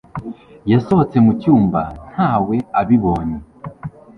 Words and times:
Yasohotse 0.71 1.17
mu 1.25 1.31
cyumba 1.41 1.81
ntawe 2.11 2.55
abibonye 2.79 3.37